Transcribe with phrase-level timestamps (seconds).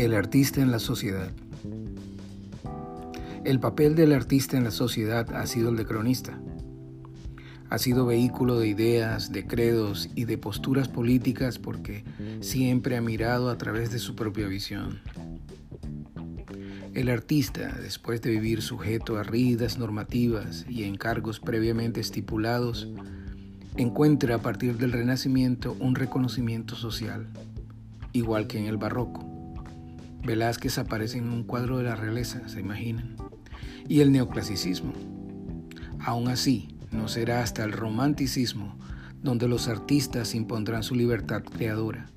[0.00, 1.30] El artista en la sociedad.
[3.44, 6.40] El papel del artista en la sociedad ha sido el de cronista.
[7.68, 12.02] Ha sido vehículo de ideas, de credos y de posturas políticas porque
[12.40, 15.02] siempre ha mirado a través de su propia visión.
[16.94, 22.88] El artista, después de vivir sujeto a ridas normativas y encargos previamente estipulados,
[23.76, 27.28] encuentra a partir del Renacimiento un reconocimiento social,
[28.14, 29.29] igual que en el Barroco.
[30.24, 33.16] Velázquez aparece en un cuadro de la realeza, se imaginan.
[33.88, 34.92] Y el neoclasicismo.
[35.98, 38.76] Aún así, no será hasta el romanticismo
[39.22, 42.10] donde los artistas impondrán su libertad creadora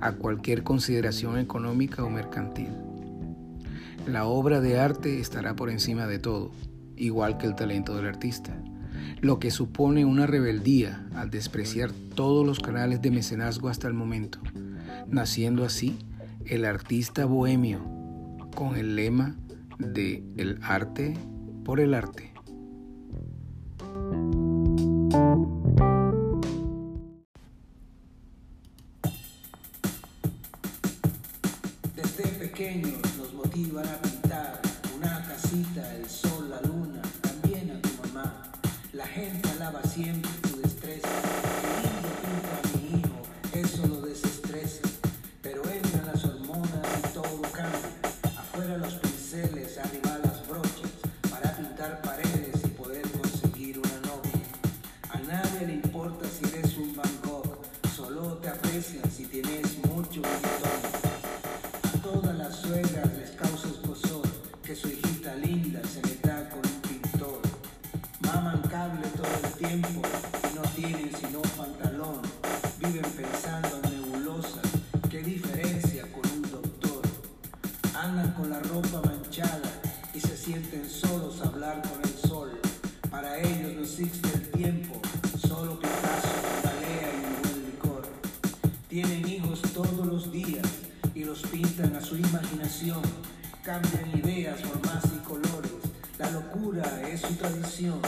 [0.00, 2.68] a cualquier consideración económica o mercantil.
[4.06, 6.52] La obra de arte estará por encima de todo,
[6.96, 8.56] igual que el talento del artista,
[9.20, 14.38] lo que supone una rebeldía al despreciar todos los canales de mecenazgo hasta el momento,
[15.08, 15.98] naciendo así
[16.48, 17.80] el artista bohemio
[18.54, 19.36] con el lema
[19.78, 21.14] de el arte
[21.64, 22.32] por el arte.
[31.94, 34.62] Desde pequeños nos motivan a pintar
[34.96, 38.42] una casita, el sol, la luna, también a tu mamá.
[38.94, 40.27] La gente alaba siempre
[70.62, 72.20] no tienen sino pantalón.
[72.80, 74.66] Viven pensando en nebulosas,
[75.10, 77.02] qué diferencia con un doctor.
[77.94, 79.70] Andan con la ropa manchada
[80.14, 82.50] y se sienten solos a hablar con el sol.
[83.10, 85.00] Para ellos no existe el tiempo,
[85.46, 88.08] solo Picasso, Galea y un buen licor.
[88.88, 90.66] Tienen hijos todos los días
[91.14, 93.02] y los pintan a su imaginación.
[93.62, 95.70] Cambian ideas, formas y colores.
[96.18, 98.00] La locura es su tradición.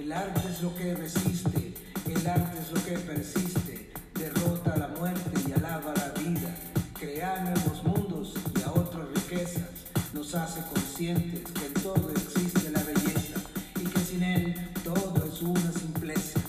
[0.00, 1.74] El arte es lo que resiste,
[2.06, 3.92] el arte es lo que persiste.
[4.14, 6.56] Derrota la muerte y alaba la vida.
[6.98, 9.68] Crea nuevos mundos y a otras riquezas.
[10.14, 13.40] Nos hace conscientes que en todo existe la belleza
[13.78, 16.40] y que sin él todo es una simpleza.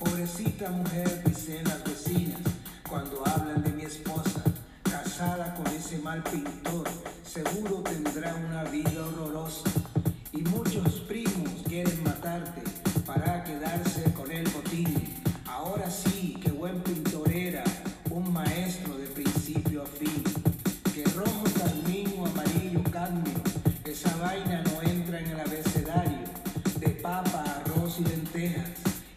[0.00, 2.40] Pobrecita mujer, dicen las vecinas,
[2.88, 4.42] cuando hablan de mi esposa,
[4.82, 6.88] casada con ese mal pintor,
[7.24, 9.70] seguro tendrá una vida horrorosa.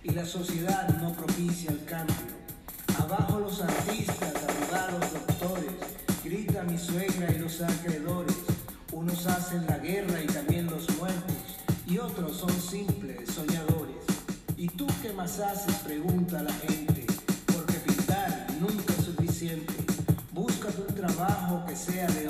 [0.04, 2.16] Y la sociedad no propicia el cambio.
[3.00, 4.34] Abajo los artistas,
[4.92, 5.72] los doctores,
[6.24, 8.36] grita mi suegra y los acreedores.
[8.92, 11.36] Unos hacen la guerra y también los muertos,
[11.88, 13.96] y otros son simples soñadores.
[14.58, 15.76] ¿Y tú qué más haces?
[15.78, 17.06] Pregunta la gente,
[17.48, 19.74] porque pintar nunca es suficiente.
[20.32, 22.23] Búscate un trabajo que sea de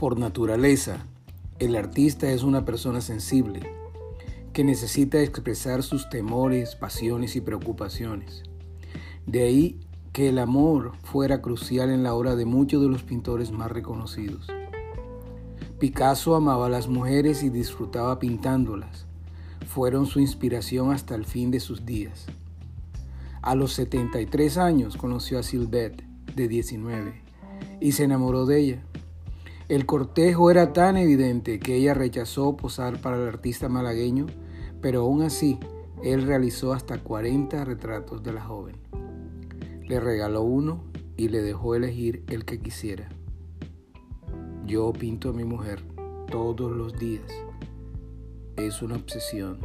[0.00, 1.04] Por naturaleza,
[1.58, 3.70] el artista es una persona sensible
[4.54, 8.44] que necesita expresar sus temores, pasiones y preocupaciones.
[9.26, 9.78] De ahí
[10.14, 14.46] que el amor fuera crucial en la obra de muchos de los pintores más reconocidos.
[15.78, 19.04] Picasso amaba a las mujeres y disfrutaba pintándolas.
[19.66, 22.24] Fueron su inspiración hasta el fin de sus días.
[23.42, 26.02] A los 73 años conoció a Sylvette,
[26.34, 27.20] de 19,
[27.82, 28.84] y se enamoró de ella.
[29.70, 34.26] El cortejo era tan evidente que ella rechazó posar para el artista malagueño,
[34.80, 35.60] pero aún así
[36.02, 38.74] él realizó hasta 40 retratos de la joven.
[39.86, 40.82] Le regaló uno
[41.16, 43.10] y le dejó elegir el que quisiera.
[44.66, 45.84] Yo pinto a mi mujer
[46.28, 47.30] todos los días.
[48.56, 49.60] Es una obsesión.